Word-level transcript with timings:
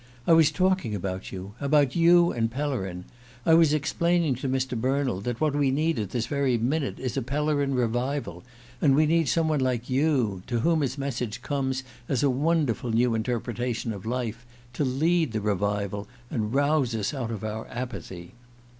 I 0.25 0.33
was 0.33 0.49
talking 0.49 0.95
about 0.95 1.31
you 1.31 1.53
about 1.59 1.95
you 1.95 2.31
and 2.31 2.49
Pellerin. 2.49 3.05
I 3.45 3.53
was 3.53 3.71
explaining 3.71 4.33
to 4.37 4.49
Mr. 4.49 4.75
Bernald 4.75 5.25
that 5.25 5.39
what 5.39 5.55
we 5.55 5.69
need 5.69 5.99
at 5.99 6.09
this 6.09 6.25
very 6.25 6.57
minute 6.57 6.97
is 6.97 7.17
a 7.17 7.21
Pellerin 7.21 7.75
revival; 7.75 8.43
and 8.81 8.95
we 8.95 9.05
need 9.05 9.29
some 9.29 9.47
one 9.47 9.59
like 9.59 9.91
you 9.91 10.41
to 10.47 10.61
whom 10.61 10.81
his 10.81 10.97
message 10.97 11.43
comes 11.43 11.83
as 12.09 12.23
a 12.23 12.31
wonderful 12.31 12.91
new 12.91 13.13
interpretation 13.13 13.93
of 13.93 14.07
life 14.07 14.43
to 14.73 14.83
lead 14.83 15.33
the 15.33 15.39
revival, 15.39 16.07
and 16.31 16.51
rouse 16.55 16.95
us 16.95 17.13
out 17.13 17.29
of 17.29 17.43
our 17.43 17.67
apathy. 17.67 18.31